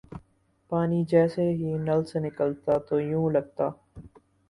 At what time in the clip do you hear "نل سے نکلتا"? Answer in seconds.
1.85-2.73